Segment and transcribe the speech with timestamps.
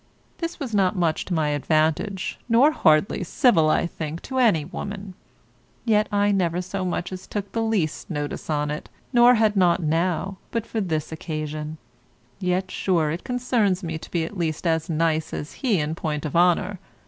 [0.39, 5.13] This was not much to my advantage, nor hardly civil, I think, to any woman;
[5.85, 10.37] yet I never so much as took the least notice on't, nor had not now,
[10.49, 11.77] but for this occasion;
[12.39, 16.25] yet, sure, it concerns me to be at least as nice as he in point
[16.25, 16.79] of honour.